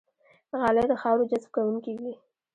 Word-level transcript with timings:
غالۍ 0.59 0.85
د 0.89 0.93
خاورو 1.01 1.29
جذب 1.31 1.49
کوونکې 1.55 1.91
وي. 2.01 2.13